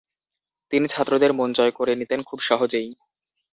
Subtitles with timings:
[0.71, 2.89] তিনি ছাত্রদের মন জয় করে নিতেন খুব সহজেই।